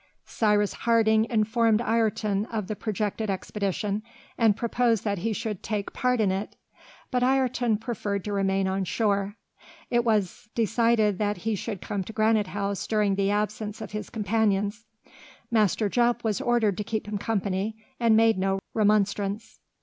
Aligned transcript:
Cyrus 0.25 0.73
Harding 0.73 1.25
informed 1.25 1.79
Ayrton 1.79 2.47
of 2.47 2.65
the 2.65 2.75
projected 2.75 3.29
expedition, 3.29 4.01
and 4.35 4.57
proposed 4.57 5.03
that 5.03 5.19
he 5.19 5.31
should 5.31 5.61
take 5.61 5.93
part 5.93 6.19
in 6.19 6.31
it; 6.31 6.55
but 7.11 7.21
Ayrton 7.21 7.77
preferring 7.77 8.23
to 8.23 8.33
remain 8.33 8.67
on 8.67 8.83
shore, 8.83 9.35
it 9.91 10.03
was 10.03 10.49
decided 10.55 11.19
that 11.19 11.37
he 11.45 11.53
should 11.53 11.81
come 11.81 12.03
to 12.05 12.13
Granite 12.13 12.47
House 12.47 12.87
during 12.87 13.13
the 13.13 13.29
absence 13.29 13.79
of 13.79 13.91
his 13.91 14.09
companions. 14.09 14.85
Master 15.51 15.87
Jup 15.87 16.23
was 16.23 16.41
ordered 16.41 16.79
to 16.79 16.83
keep 16.83 17.07
him 17.07 17.19
company, 17.19 17.77
and 17.99 18.17
made 18.17 18.39
no 18.39 18.57
remonstrance. 18.73 19.59